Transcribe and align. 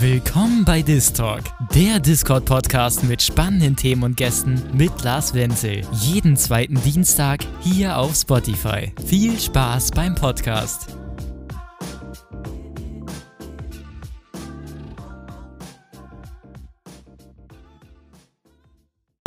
Willkommen 0.00 0.64
bei 0.64 0.80
Distalk, 0.80 1.42
der 1.74 2.00
Discord-Podcast 2.00 3.04
mit 3.04 3.20
spannenden 3.20 3.76
Themen 3.76 4.02
und 4.02 4.16
Gästen 4.16 4.62
mit 4.72 5.04
Lars 5.04 5.34
Wenzel. 5.34 5.82
Jeden 5.92 6.38
zweiten 6.38 6.80
Dienstag 6.80 7.40
hier 7.60 7.98
auf 7.98 8.14
Spotify. 8.14 8.94
Viel 9.04 9.38
Spaß 9.38 9.90
beim 9.90 10.14
Podcast. 10.14 10.96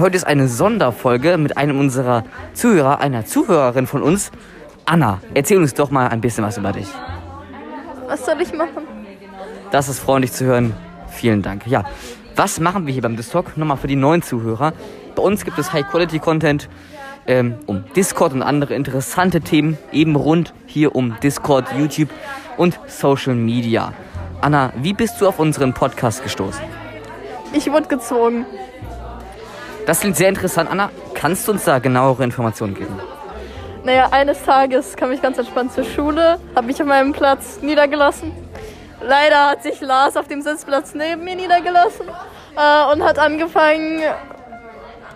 Heute 0.01 0.15
ist 0.15 0.25
eine 0.25 0.47
Sonderfolge 0.47 1.37
mit 1.37 1.55
einem 1.55 1.79
unserer 1.79 2.23
Zuhörer, 2.55 2.99
einer 2.99 3.27
Zuhörerin 3.27 3.85
von 3.85 4.01
uns. 4.01 4.31
Anna, 4.85 5.21
erzähl 5.35 5.59
uns 5.59 5.75
doch 5.75 5.91
mal 5.91 6.07
ein 6.07 6.19
bisschen 6.19 6.43
was 6.43 6.57
über 6.57 6.71
dich. 6.71 6.87
Was 8.07 8.25
soll 8.25 8.41
ich 8.41 8.51
machen? 8.53 9.02
Das 9.73 9.89
ist 9.89 10.01
freundlich 10.01 10.31
zu 10.31 10.45
hören. 10.45 10.75
Vielen 11.07 11.41
Dank. 11.41 11.65
Ja, 11.65 11.83
was 12.35 12.59
machen 12.59 12.85
wir 12.85 12.93
hier 12.93 13.01
beim 13.01 13.15
Distalk? 13.15 13.57
Nochmal 13.57 13.77
für 13.77 13.87
die 13.87 13.95
neuen 13.95 14.21
Zuhörer. 14.21 14.71
Bei 15.15 15.23
uns 15.23 15.43
gibt 15.43 15.57
es 15.57 15.73
High-Quality-Content 15.73 16.69
ähm, 17.25 17.55
um 17.65 17.83
Discord 17.95 18.33
und 18.33 18.43
andere 18.43 18.75
interessante 18.75 19.41
Themen, 19.41 19.79
eben 19.91 20.15
rund 20.15 20.53
hier 20.67 20.95
um 20.95 21.19
Discord, 21.23 21.65
YouTube 21.75 22.09
und 22.55 22.79
Social 22.85 23.33
Media. 23.33 23.93
Anna, 24.41 24.71
wie 24.75 24.93
bist 24.93 25.19
du 25.19 25.27
auf 25.27 25.39
unseren 25.39 25.73
Podcast 25.73 26.21
gestoßen? 26.21 26.61
Ich 27.51 27.71
wurde 27.71 27.87
gezwungen. 27.87 28.45
Das 29.87 30.01
klingt 30.01 30.17
sehr 30.17 30.29
interessant. 30.29 30.69
Anna, 30.69 30.91
kannst 31.15 31.47
du 31.47 31.51
uns 31.51 31.63
da 31.63 31.79
genauere 31.79 32.23
Informationen 32.23 32.75
geben? 32.75 32.99
Naja, 33.83 34.09
eines 34.11 34.43
Tages 34.43 34.95
kam 34.95 35.11
ich 35.11 35.21
ganz 35.23 35.39
entspannt 35.39 35.73
zur 35.73 35.83
Schule, 35.83 36.37
habe 36.55 36.67
mich 36.67 36.79
auf 36.79 36.87
meinem 36.87 37.11
Platz 37.11 37.57
niedergelassen 37.63 38.42
Leider 39.05 39.49
hat 39.49 39.63
sich 39.63 39.81
Lars 39.81 40.15
auf 40.15 40.27
dem 40.27 40.41
Sitzplatz 40.41 40.93
neben 40.93 41.23
mir 41.23 41.35
niedergelassen 41.35 42.07
äh, 42.55 42.91
und 42.91 43.03
hat 43.03 43.19
angefangen, 43.19 44.01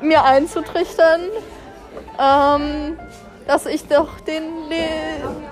mir 0.01 0.23
einzutrichtern, 0.23 1.21
ähm, 2.19 2.97
dass 3.47 3.65
ich 3.65 3.87
doch 3.87 4.19
den, 4.21 4.43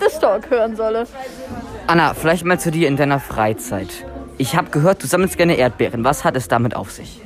Distalk 0.02 0.50
hören 0.50 0.76
solle. 0.76 1.08
Anna, 1.88 2.14
vielleicht 2.14 2.44
mal 2.44 2.60
zu 2.60 2.72
dir 2.72 2.88
in 2.88 2.98
deiner 2.98 3.20
Freizeit. 3.20 4.06
Ich 4.38 4.56
habe 4.56 4.70
gehört, 4.70 5.02
du 5.02 5.08
sammelst 5.08 5.38
gerne 5.38 5.56
Erdbeeren. 5.56 6.04
Was 6.04 6.26
hat 6.26 6.36
es 6.36 6.48
damit 6.48 6.76
auf 6.76 6.92
sich? 6.92 7.22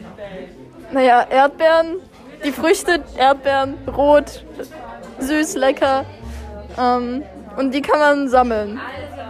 Naja, 0.91 1.25
Erdbeeren, 1.29 1.97
die 2.45 2.51
Früchte, 2.51 3.03
Erdbeeren, 3.17 3.75
rot, 3.87 4.45
süß, 5.19 5.55
lecker. 5.55 6.05
Ähm, 6.77 7.23
und 7.57 7.73
die 7.73 7.81
kann 7.81 7.99
man 7.99 8.29
sammeln. 8.29 8.79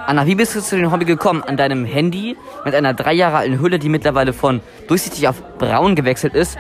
Anna, 0.09 0.25
wie 0.25 0.33
bist 0.33 0.55
du 0.55 0.61
zu 0.63 0.75
dem 0.75 0.91
Hobby 0.91 1.05
gekommen? 1.05 1.43
An 1.43 1.55
deinem 1.55 1.85
Handy 1.85 2.35
mit 2.65 2.73
einer 2.73 2.95
drei 2.95 3.13
Jahre 3.13 3.38
alten 3.38 3.61
Hülle, 3.61 3.77
die 3.77 3.89
mittlerweile 3.89 4.33
von 4.33 4.59
durchsichtig 4.88 5.27
auf 5.27 5.35
braun 5.59 5.93
gewechselt 5.93 6.33
ist, 6.33 6.57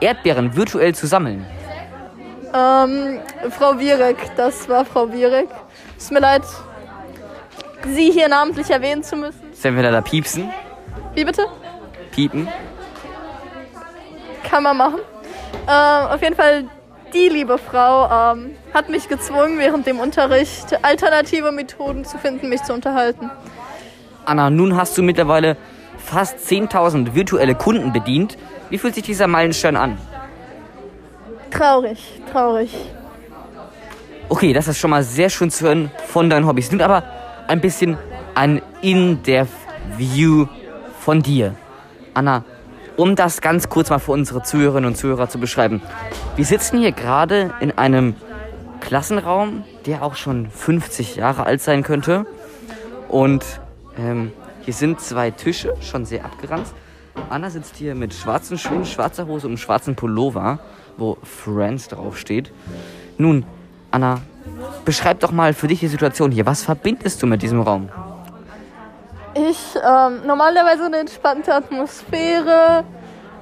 Erdbeeren 0.00 0.54
virtuell 0.56 0.94
zu 0.94 1.06
sammeln? 1.06 1.46
Ähm, 2.52 3.20
Frau 3.48 3.78
Wierek, 3.78 4.18
das 4.36 4.68
war 4.68 4.84
Frau 4.84 5.10
Wierek. 5.10 5.48
Es 5.96 6.08
tut 6.08 6.12
mir 6.12 6.20
leid, 6.20 6.42
Sie 7.94 8.10
hier 8.10 8.28
namentlich 8.28 8.68
erwähnen 8.68 9.02
zu 9.02 9.16
müssen. 9.16 9.40
Sollen 9.54 9.76
wir 9.76 9.84
da, 9.84 9.90
da 9.90 10.02
piepsen? 10.02 10.50
Wie 11.14 11.24
bitte? 11.24 11.46
Piepen? 12.10 12.46
Kann 14.50 14.64
man 14.64 14.76
machen. 14.76 15.00
Ähm, 15.66 16.08
auf 16.10 16.20
jeden 16.20 16.36
Fall, 16.36 16.66
die 17.14 17.28
liebe 17.28 17.58
Frau 17.58 18.32
ähm, 18.32 18.52
hat 18.72 18.88
mich 18.88 19.08
gezwungen, 19.08 19.58
während 19.58 19.86
dem 19.86 20.00
Unterricht 20.00 20.84
alternative 20.84 21.52
Methoden 21.52 22.04
zu 22.04 22.18
finden, 22.18 22.48
mich 22.48 22.62
zu 22.62 22.72
unterhalten. 22.72 23.30
Anna, 24.24 24.50
nun 24.50 24.76
hast 24.76 24.96
du 24.96 25.02
mittlerweile 25.02 25.56
fast 25.98 26.38
10.000 26.38 27.14
virtuelle 27.14 27.54
Kunden 27.54 27.92
bedient. 27.92 28.38
Wie 28.70 28.78
fühlt 28.78 28.94
sich 28.94 29.04
dieser 29.04 29.26
Meilenstein 29.26 29.76
an? 29.76 29.98
Traurig, 31.50 31.98
traurig. 32.30 32.74
Okay, 34.28 34.52
das 34.52 34.68
ist 34.68 34.78
schon 34.78 34.90
mal 34.90 35.02
sehr 35.02 35.28
schön 35.28 35.50
zu 35.50 35.66
hören 35.66 35.90
von 36.06 36.30
deinen 36.30 36.46
Hobbys. 36.46 36.72
Nun 36.72 36.80
aber 36.80 37.02
ein 37.48 37.60
bisschen 37.60 37.98
ein 38.34 38.62
In-Depth-View 38.80 40.46
von 40.98 41.22
dir. 41.22 41.54
Anna, 42.14 42.44
um 42.96 43.16
das 43.16 43.40
ganz 43.40 43.68
kurz 43.68 43.90
mal 43.90 43.98
für 43.98 44.12
unsere 44.12 44.42
Zuhörerinnen 44.42 44.88
und 44.88 44.96
Zuhörer 44.96 45.28
zu 45.28 45.38
beschreiben. 45.38 45.82
Wir 46.36 46.44
sitzen 46.44 46.78
hier 46.78 46.92
gerade 46.92 47.52
in 47.60 47.76
einem 47.78 48.14
Klassenraum, 48.80 49.64
der 49.86 50.02
auch 50.02 50.16
schon 50.16 50.50
50 50.50 51.16
Jahre 51.16 51.44
alt 51.44 51.60
sein 51.60 51.82
könnte. 51.82 52.26
Und 53.08 53.44
ähm, 53.98 54.32
hier 54.62 54.74
sind 54.74 55.00
zwei 55.00 55.30
Tische, 55.30 55.74
schon 55.80 56.04
sehr 56.04 56.24
abgeranzt. 56.24 56.74
Anna 57.30 57.50
sitzt 57.50 57.76
hier 57.76 57.94
mit 57.94 58.14
schwarzen 58.14 58.58
Schuhen, 58.58 58.86
schwarzer 58.86 59.26
Hose 59.26 59.46
und 59.46 59.58
schwarzen 59.58 59.94
Pullover, 59.94 60.58
wo 60.96 61.18
Friends 61.22 61.88
draufsteht. 61.88 62.52
Nun, 63.18 63.44
Anna, 63.90 64.20
beschreib 64.84 65.20
doch 65.20 65.32
mal 65.32 65.52
für 65.54 65.68
dich 65.68 65.80
die 65.80 65.88
Situation 65.88 66.30
hier. 66.30 66.46
Was 66.46 66.62
verbindest 66.62 67.22
du 67.22 67.26
mit 67.26 67.42
diesem 67.42 67.60
Raum? 67.60 67.88
Ich, 69.34 69.58
ähm, 69.76 70.26
normalerweise 70.26 70.84
eine 70.84 70.98
entspannte 70.98 71.54
Atmosphäre, 71.54 72.84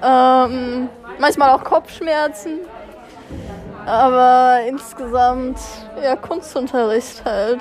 ähm, 0.03 0.89
manchmal 1.19 1.51
auch 1.51 1.65
Kopfschmerzen, 1.65 2.61
aber 3.87 4.61
insgesamt 4.69 5.59
ja 6.01 6.15
Kunstunterricht 6.15 7.25
halt. 7.25 7.61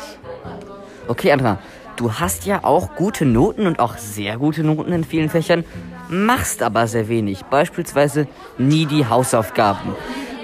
Okay, 1.07 1.31
Anna, 1.31 1.57
du 1.95 2.13
hast 2.13 2.45
ja 2.45 2.59
auch 2.63 2.95
gute 2.95 3.25
Noten 3.25 3.66
und 3.66 3.79
auch 3.79 3.97
sehr 3.97 4.38
gute 4.38 4.63
Noten 4.63 4.94
in 4.94 5.03
vielen 5.03 5.29
Fächern, 5.29 5.66
machst 6.07 6.61
aber 6.61 6.85
sehr 6.85 7.07
wenig, 7.07 7.46
beispielsweise 7.46 8.28
nie 8.59 8.85
die 8.85 9.07
Hausaufgaben. 9.07 9.96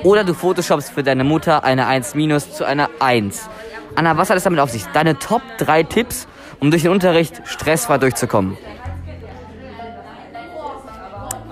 Oder 0.04 0.24
du 0.24 0.34
photoshopst 0.34 0.92
für 0.92 1.04
deine 1.04 1.24
Mutter 1.24 1.64
eine 1.64 1.86
1 1.86 2.16
minus 2.16 2.52
zu 2.52 2.66
einer 2.66 2.90
1. 3.00 3.48
Anna, 3.96 4.18
was 4.18 4.30
hat 4.30 4.38
es 4.38 4.44
damit 4.44 4.60
auf 4.60 4.72
sich? 4.72 4.86
Deine 4.88 5.18
Top 5.20 5.42
3 5.60 5.84
Tipps, 5.84 6.28
um 6.60 6.72
durch 6.72 6.84
den 6.84 6.92
Unterricht 6.92 7.42
stressfrei 7.46 7.98
durchzukommen? 7.98 8.58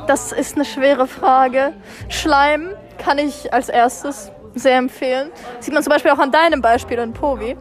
Das 0.07 0.31
ist 0.31 0.55
eine 0.55 0.65
schwere 0.65 1.07
Frage. 1.07 1.73
Schleim 2.09 2.69
kann 2.97 3.17
ich 3.17 3.53
als 3.53 3.69
erstes 3.69 4.31
sehr 4.53 4.77
empfehlen. 4.77 5.31
Sieht 5.59 5.73
man 5.73 5.83
zum 5.83 5.91
Beispiel 5.91 6.11
auch 6.11 6.19
an 6.19 6.31
deinem 6.31 6.61
Beispiel 6.61 6.99
an 6.99 7.13
Povi. 7.13 7.55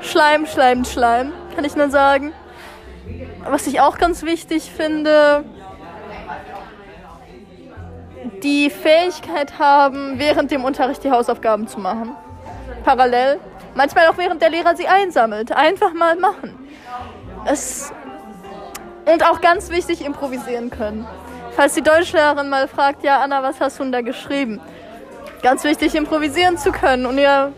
Schleim, 0.00 0.46
Schleim, 0.46 0.84
Schleim, 0.84 1.32
kann 1.54 1.64
ich 1.64 1.76
nur 1.76 1.90
sagen. 1.90 2.32
Was 3.48 3.66
ich 3.66 3.80
auch 3.80 3.98
ganz 3.98 4.22
wichtig 4.22 4.70
finde, 4.70 5.44
die 8.42 8.70
Fähigkeit 8.70 9.58
haben, 9.58 10.18
während 10.18 10.50
dem 10.50 10.64
Unterricht 10.64 11.04
die 11.04 11.10
Hausaufgaben 11.10 11.66
zu 11.66 11.80
machen. 11.80 12.12
Parallel. 12.84 13.38
Manchmal 13.74 14.08
auch 14.08 14.18
während 14.18 14.42
der 14.42 14.50
Lehrer 14.50 14.76
sie 14.76 14.88
einsammelt. 14.88 15.52
Einfach 15.52 15.92
mal 15.92 16.16
machen. 16.16 16.57
Es 17.50 17.92
und 19.10 19.24
auch 19.24 19.40
ganz 19.40 19.70
wichtig 19.70 20.04
improvisieren 20.04 20.68
können. 20.70 21.06
Falls 21.56 21.74
die 21.74 21.82
Deutschlehrerin 21.82 22.50
mal 22.50 22.68
fragt, 22.68 23.02
ja 23.04 23.20
Anna, 23.20 23.42
was 23.42 23.58
hast 23.60 23.78
du 23.78 23.84
denn 23.84 23.92
da 23.92 24.02
geschrieben? 24.02 24.60
Ganz 25.42 25.64
wichtig, 25.64 25.94
improvisieren 25.94 26.58
zu 26.58 26.72
können 26.72 27.06
und 27.06 27.16
ihr 27.16 27.52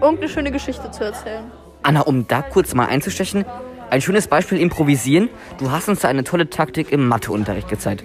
irgendeine 0.00 0.28
schöne 0.28 0.50
Geschichte 0.50 0.90
zu 0.90 1.04
erzählen. 1.04 1.44
Anna, 1.82 2.00
um 2.00 2.26
da 2.26 2.42
kurz 2.42 2.74
mal 2.74 2.86
einzustechen, 2.86 3.44
ein 3.90 4.00
schönes 4.00 4.26
Beispiel 4.26 4.58
improvisieren. 4.58 5.28
Du 5.58 5.70
hast 5.70 5.88
uns 5.88 6.00
da 6.00 6.08
eine 6.08 6.24
tolle 6.24 6.50
Taktik 6.50 6.90
im 6.90 7.06
Matheunterricht 7.06 7.68
gezeigt. 7.68 8.04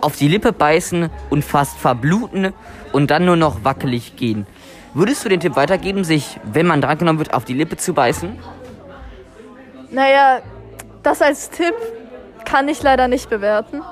Auf 0.00 0.16
die 0.16 0.28
Lippe 0.28 0.52
beißen 0.52 1.10
und 1.30 1.44
fast 1.44 1.78
verbluten 1.78 2.54
und 2.92 3.10
dann 3.10 3.24
nur 3.24 3.36
noch 3.36 3.64
wackelig 3.64 4.16
gehen. 4.16 4.46
Würdest 4.94 5.24
du 5.24 5.28
den 5.28 5.40
Tipp 5.40 5.56
weitergeben, 5.56 6.04
sich, 6.04 6.40
wenn 6.44 6.66
man 6.66 6.80
drangenommen 6.80 7.18
wird, 7.18 7.34
auf 7.34 7.44
die 7.44 7.54
Lippe 7.54 7.76
zu 7.76 7.92
beißen? 7.92 8.38
Naja, 9.90 10.40
das 11.02 11.22
als 11.22 11.50
Tipp 11.50 11.74
kann 12.44 12.68
ich 12.68 12.82
leider 12.82 13.08
nicht 13.08 13.30
bewerten. 13.30 13.82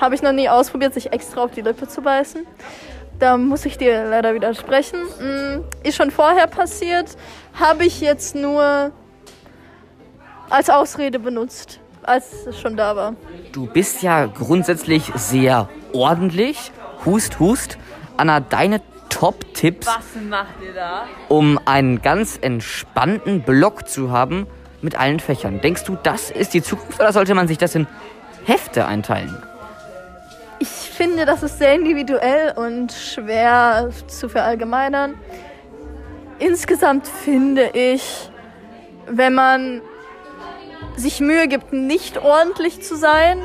Habe 0.00 0.14
ich 0.14 0.22
noch 0.22 0.32
nie 0.32 0.48
ausprobiert, 0.48 0.94
sich 0.94 1.12
extra 1.12 1.42
auf 1.42 1.52
die 1.52 1.60
Lippe 1.62 1.88
zu 1.88 2.02
beißen. 2.02 2.46
Da 3.18 3.36
muss 3.36 3.64
ich 3.64 3.78
dir 3.78 4.04
leider 4.08 4.34
widersprechen. 4.34 5.00
Mm, 5.20 5.60
ist 5.86 5.96
schon 5.96 6.10
vorher 6.10 6.46
passiert, 6.46 7.16
habe 7.54 7.84
ich 7.84 8.00
jetzt 8.00 8.34
nur 8.34 8.90
als 10.50 10.68
Ausrede 10.68 11.18
benutzt, 11.18 11.80
als 12.02 12.46
es 12.46 12.60
schon 12.60 12.76
da 12.76 12.96
war. 12.96 13.14
Du 13.52 13.66
bist 13.66 14.02
ja 14.02 14.26
grundsätzlich 14.26 15.12
sehr 15.14 15.68
ordentlich. 15.92 16.72
Hust, 17.04 17.38
hust. 17.38 17.78
Anna, 18.16 18.40
deine 18.40 18.80
Top-Tipps, 19.08 19.86
Was 19.86 20.22
macht 20.28 20.54
ihr 20.64 20.74
da? 20.74 21.04
um 21.28 21.58
einen 21.64 22.02
ganz 22.02 22.38
entspannten 22.40 23.42
Block 23.42 23.88
zu 23.88 24.10
haben 24.10 24.46
mit 24.84 24.98
allen 24.98 25.18
Fächern. 25.18 25.60
Denkst 25.60 25.84
du, 25.84 25.96
das 26.02 26.30
ist 26.30 26.54
die 26.54 26.62
Zukunft 26.62 27.00
oder 27.00 27.12
sollte 27.12 27.34
man 27.34 27.48
sich 27.48 27.58
das 27.58 27.74
in 27.74 27.86
Hefte 28.44 28.86
einteilen? 28.86 29.42
Ich 30.60 30.68
finde, 30.68 31.24
das 31.24 31.42
ist 31.42 31.58
sehr 31.58 31.74
individuell 31.74 32.52
und 32.56 32.92
schwer 32.92 33.90
zu 34.06 34.28
verallgemeinern. 34.28 35.14
Insgesamt 36.38 37.08
finde 37.08 37.70
ich, 37.72 38.30
wenn 39.06 39.34
man 39.34 39.82
sich 40.96 41.20
Mühe 41.20 41.48
gibt, 41.48 41.72
nicht 41.72 42.18
ordentlich 42.18 42.82
zu 42.82 42.96
sein, 42.96 43.38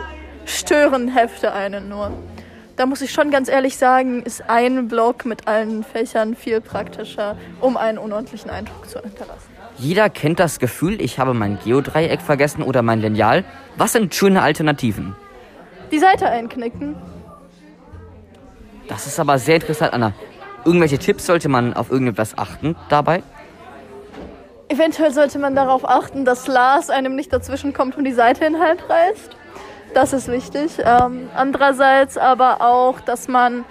stören 0.46 1.08
Hefte 1.08 1.54
einen 1.54 1.90
nur. 1.90 2.12
Da 2.80 2.86
muss 2.86 3.02
ich 3.02 3.12
schon 3.12 3.30
ganz 3.30 3.50
ehrlich 3.50 3.76
sagen, 3.76 4.24
ist 4.24 4.50
ein 4.50 4.88
Block 4.88 5.26
mit 5.26 5.50
allen 5.50 5.84
Fächern 5.84 6.34
viel 6.34 6.62
praktischer, 6.62 7.36
um 7.60 7.76
einen 7.76 7.98
unordentlichen 7.98 8.50
Eindruck 8.50 8.88
zu 8.90 9.02
hinterlassen. 9.02 9.50
Jeder 9.78 10.10
kennt 10.10 10.40
das 10.40 10.60
Gefühl, 10.60 11.02
ich 11.02 11.20
habe 11.20 11.34
mein 11.34 11.60
Geodreieck 11.62 12.22
vergessen 12.22 12.64
oder 12.64 12.81
mein 12.81 13.02
Lineal. 13.02 13.44
Was 13.76 13.92
sind 13.92 14.16
schöne 14.16 14.42
Alternativen? 14.42 15.14
Die 15.92 16.00
Seite 16.00 16.30
einknicken. 16.30 16.96
Das 18.88 19.08
ist 19.08 19.20
aber 19.20 19.40
sehr 19.40 19.56
interessant, 19.56 19.92
Anna. 19.92 20.14
Irgendwelche 20.64 21.00
Tipps 21.00 21.26
sollte 21.26 21.50
man 21.50 21.74
auf 21.74 21.92
irgendetwas 21.92 22.38
achten 22.38 22.78
dabei? 22.88 23.24
Eventuell 24.70 25.12
sollte 25.12 25.38
man 25.38 25.54
darauf 25.54 25.84
achten, 25.84 26.24
dass 26.24 26.48
Lars 26.48 26.90
einem 26.90 27.18
nicht 27.18 27.34
dazwischen 27.34 27.74
kommt 27.74 27.98
und 27.98 28.06
die 28.06 28.14
Seite 28.14 28.46
in 28.46 28.58
halb 28.58 28.90
reißt. 28.90 29.36
Das 29.94 30.14
ist 30.14 30.28
wichtig. 30.28 30.72
Ähm, 30.84 31.30
andererseits 31.36 32.18
aber 32.18 32.62
auch, 32.62 33.00
dass 33.00 33.28
man 33.28 33.66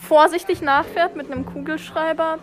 vorsichtig 0.00 0.62
nachfährt 0.62 1.16
mit 1.16 1.30
einem 1.30 1.46
Kugelschreiber. 1.46 2.38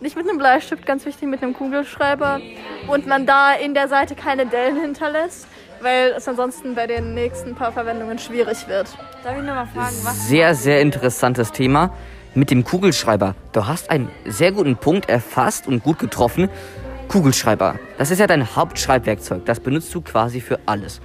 Nicht 0.00 0.16
mit 0.16 0.28
einem 0.28 0.38
Bleistift, 0.38 0.86
ganz 0.86 1.04
wichtig, 1.06 1.28
mit 1.28 1.42
einem 1.42 1.54
Kugelschreiber. 1.54 2.40
Und 2.86 3.06
man 3.06 3.26
da 3.26 3.52
in 3.52 3.74
der 3.74 3.88
Seite 3.88 4.14
keine 4.14 4.46
Dellen 4.46 4.80
hinterlässt, 4.80 5.48
weil 5.80 6.14
es 6.16 6.28
ansonsten 6.28 6.74
bei 6.74 6.86
den 6.86 7.14
nächsten 7.14 7.54
paar 7.54 7.72
Verwendungen 7.72 8.18
schwierig 8.18 8.68
wird. 8.68 8.96
Darf 9.24 9.36
ich 9.36 9.42
nochmal 9.42 9.66
fragen, 9.66 9.96
was. 10.04 10.28
Sehr, 10.28 10.54
sehr 10.54 10.80
interessantes 10.80 11.52
Thema. 11.52 11.92
Mit 12.34 12.50
dem 12.50 12.62
Kugelschreiber. 12.62 13.34
Du 13.52 13.66
hast 13.66 13.90
einen 13.90 14.10
sehr 14.24 14.52
guten 14.52 14.76
Punkt 14.76 15.08
erfasst 15.08 15.66
und 15.66 15.82
gut 15.82 15.98
getroffen. 15.98 16.48
Kugelschreiber. 17.08 17.78
Das 17.96 18.10
ist 18.10 18.20
ja 18.20 18.26
dein 18.26 18.54
Hauptschreibwerkzeug. 18.54 19.44
Das 19.46 19.60
benutzt 19.60 19.92
du 19.94 20.00
quasi 20.00 20.40
für 20.40 20.60
alles. 20.66 21.00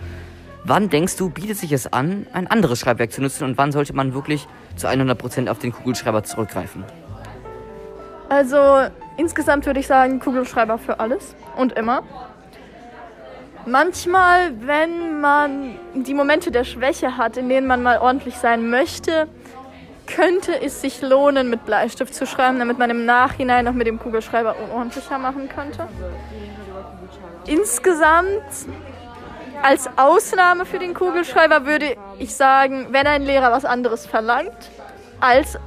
Wann 0.66 0.90
denkst 0.90 1.18
du, 1.18 1.30
bietet 1.30 1.58
sich 1.58 1.74
es 1.74 1.92
an, 1.92 2.26
ein 2.32 2.48
anderes 2.48 2.80
Schreibwerk 2.80 3.12
zu 3.12 3.22
nutzen 3.22 3.44
und 3.44 3.58
wann 3.58 3.74
sollte 3.74 3.94
man 3.94 4.14
wirklich 4.14 4.48
zu 4.78 4.88
100% 4.88 5.50
auf 5.50 5.60
den 5.60 5.74
Kugelschreiber 5.74 6.24
zurückgreifen? 6.24 6.86
Also 8.30 8.88
insgesamt 9.18 9.66
würde 9.66 9.82
ich 9.82 9.88
sagen, 9.88 10.20
Kugelschreiber 10.20 10.78
für 10.78 11.02
alles 11.02 11.36
und 11.58 11.74
immer. 11.74 12.04
Manchmal, 13.66 14.54
wenn 14.62 15.20
man 15.20 15.76
die 15.96 16.14
Momente 16.14 16.50
der 16.50 16.64
Schwäche 16.64 17.18
hat, 17.18 17.38
in 17.38 17.50
denen 17.50 17.68
man 17.68 17.84
mal 17.84 17.98
ordentlich 17.98 18.38
sein 18.38 18.70
möchte, 18.70 19.28
könnte 20.08 20.62
es 20.62 20.82
sich 20.82 21.02
lohnen, 21.02 21.50
mit 21.50 21.66
Bleistift 21.66 22.14
zu 22.14 22.26
schreiben, 22.26 22.60
damit 22.60 22.78
man 22.78 22.90
im 22.90 23.06
Nachhinein 23.06 23.66
noch 23.66 23.74
mit 23.74 23.88
dem 23.88 24.00
Kugelschreiber 24.00 24.56
unordentlicher 24.64 25.18
machen 25.18 25.50
könnte. 25.50 25.88
Insgesamt, 27.46 28.42
als 29.64 29.90
Ausnahme 29.98 30.66
für 30.66 30.78
den 30.78 30.94
Kugelschreiber 30.94 31.66
würde 31.66 31.96
ich 32.20 32.36
sagen, 32.36 32.88
wenn 32.92 33.08
ein 33.08 33.24
Lehrer 33.24 33.52
was 33.52 33.66
anderes 33.66 34.06
verlangt, 34.06 34.72
als 35.20 35.58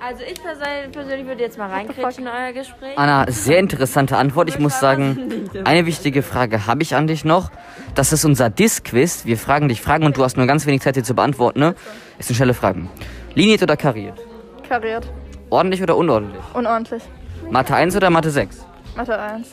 Also 0.00 0.22
ich 0.22 0.34
persönlich, 0.34 0.92
persönlich 0.92 1.26
würde 1.26 1.40
jetzt 1.40 1.56
mal 1.56 1.70
reinkritschen 1.70 2.26
in 2.26 2.30
euer 2.30 2.52
Gespräch. 2.52 2.98
Anna, 2.98 3.24
sehr 3.30 3.58
interessante 3.58 4.18
Antwort. 4.18 4.50
Ich 4.50 4.58
muss 4.58 4.78
sagen, 4.78 5.48
eine 5.64 5.86
wichtige 5.86 6.22
Frage 6.22 6.66
habe 6.66 6.82
ich 6.82 6.94
an 6.94 7.06
dich 7.06 7.24
noch. 7.24 7.50
Das 7.94 8.12
ist 8.12 8.26
unser 8.26 8.50
Disk-Quiz. 8.50 9.24
Wir 9.24 9.38
fragen 9.38 9.70
dich 9.70 9.80
Fragen 9.80 10.04
und 10.04 10.18
du 10.18 10.22
hast 10.22 10.36
nur 10.36 10.46
ganz 10.46 10.66
wenig 10.66 10.82
Zeit, 10.82 10.96
die 10.96 11.02
zu 11.02 11.14
beantworten. 11.14 11.58
Ne? 11.58 11.74
Es 12.18 12.26
sind 12.26 12.36
schnelle 12.36 12.52
Fragen. 12.52 12.90
Liniert 13.34 13.62
oder 13.62 13.78
kariert? 13.78 14.20
kariert. 14.68 15.06
Ordentlich 15.50 15.82
oder 15.82 15.96
unordentlich? 15.96 16.42
Unordentlich. 16.52 17.02
Mathe 17.50 17.74
1 17.74 17.96
oder 17.96 18.10
Mathe 18.10 18.30
6? 18.30 18.66
Mathe 18.96 19.18
1. 19.18 19.48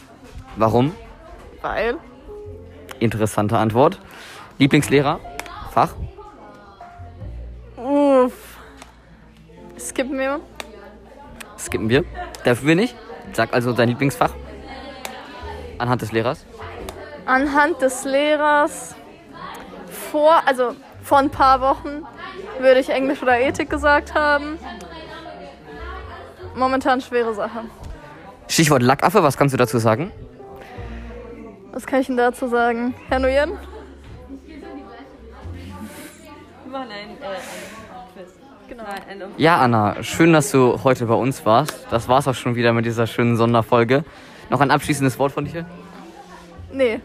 Warum? 0.55 0.93
Weil. 1.61 1.97
Interessante 2.99 3.57
Antwort. 3.57 3.99
Lieblingslehrer? 4.57 5.19
Fach? 5.71 5.95
Uff. 7.77 8.33
Skippen 9.79 10.17
wir. 10.19 10.39
Skippen 11.57 11.89
wir. 11.89 12.03
Dürfen 12.45 12.67
wir 12.67 12.75
nicht. 12.75 12.95
Sag 13.33 13.53
also 13.53 13.73
dein 13.73 13.89
Lieblingsfach. 13.89 14.33
Anhand 15.77 16.01
des 16.01 16.11
Lehrers. 16.11 16.45
Anhand 17.25 17.81
des 17.81 18.03
Lehrers 18.03 18.95
vor, 20.11 20.41
also 20.45 20.75
vor 21.01 21.19
ein 21.19 21.29
paar 21.29 21.61
Wochen 21.61 22.05
würde 22.59 22.79
ich 22.79 22.89
Englisch 22.89 23.21
oder 23.21 23.39
Ethik 23.39 23.69
gesagt 23.69 24.13
haben. 24.13 24.59
Momentan 26.55 27.01
schwere 27.01 27.33
Sache. 27.33 27.63
Stichwort 28.47 28.83
Lackaffe, 28.83 29.23
was 29.23 29.37
kannst 29.37 29.53
du 29.53 29.57
dazu 29.57 29.77
sagen? 29.77 30.11
Was 31.73 31.85
kann 31.85 32.01
ich 32.01 32.07
denn 32.07 32.17
dazu 32.17 32.47
sagen? 32.47 32.93
Herr 33.07 33.19
Nguyen? 33.19 33.51
Wir 36.63 36.71
machen 36.71 36.89
ein, 36.91 37.09
äh, 37.11 37.39
Quiz. 38.13 38.29
Genau. 38.67 38.83
Ja, 39.37 39.57
Anna, 39.59 40.03
schön, 40.03 40.33
dass 40.33 40.51
du 40.51 40.83
heute 40.83 41.05
bei 41.05 41.13
uns 41.13 41.45
warst. 41.45 41.87
Das 41.89 42.07
war's 42.07 42.27
auch 42.27 42.35
schon 42.35 42.55
wieder 42.55 42.73
mit 42.73 42.85
dieser 42.85 43.07
schönen 43.07 43.37
Sonderfolge. 43.37 44.03
Noch 44.49 44.59
ein 44.61 44.71
abschließendes 44.71 45.17
Wort 45.19 45.31
von 45.31 45.45
dir? 45.45 45.65
Nee. 46.73 46.99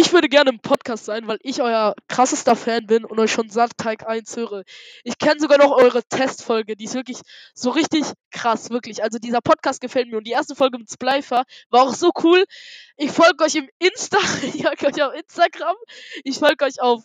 Ich 0.00 0.12
würde 0.12 0.28
gerne 0.28 0.50
im 0.50 0.60
Podcast 0.60 1.06
sein, 1.06 1.26
weil 1.26 1.40
ich 1.42 1.60
euer 1.60 1.92
krassester 2.06 2.54
Fan 2.54 2.86
bin 2.86 3.04
und 3.04 3.18
euch 3.18 3.32
schon 3.32 3.50
seit 3.50 3.76
Tag 3.76 4.06
1 4.06 4.36
höre. 4.36 4.62
Ich 5.02 5.18
kenne 5.18 5.40
sogar 5.40 5.58
noch 5.58 5.72
eure 5.72 6.04
Testfolge, 6.04 6.76
die 6.76 6.84
ist 6.84 6.94
wirklich 6.94 7.18
so 7.52 7.70
richtig 7.70 8.04
krass, 8.30 8.70
wirklich. 8.70 9.02
Also 9.02 9.18
dieser 9.18 9.40
Podcast 9.40 9.80
gefällt 9.80 10.08
mir 10.08 10.18
und 10.18 10.24
die 10.24 10.30
erste 10.30 10.54
Folge 10.54 10.78
mit 10.78 10.88
Spleifer 10.88 11.42
war 11.70 11.82
auch 11.82 11.94
so 11.94 12.12
cool. 12.22 12.44
Ich 12.96 13.10
folge 13.10 13.42
euch 13.42 13.56
im 13.56 13.68
Insta, 13.80 14.18
ich 14.42 14.62
folge 14.62 14.86
euch 14.86 15.02
auf 15.02 15.14
Instagram, 15.14 15.76
ich 16.22 16.38
folge 16.38 16.64
euch 16.64 16.80
auf 16.80 17.02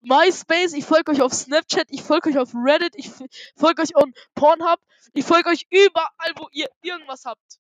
MySpace, 0.00 0.72
ich 0.72 0.84
folge 0.84 1.12
euch 1.12 1.22
auf 1.22 1.32
Snapchat, 1.32 1.86
ich 1.90 2.02
folge 2.02 2.30
euch 2.30 2.38
auf 2.38 2.52
Reddit, 2.52 2.94
ich 2.96 3.12
folge 3.56 3.80
euch 3.80 3.94
on 3.94 4.12
Pornhub, 4.34 4.80
ich 5.12 5.24
folge 5.24 5.50
euch 5.50 5.66
überall, 5.70 6.32
wo 6.34 6.48
ihr 6.50 6.66
irgendwas 6.82 7.26
habt. 7.26 7.60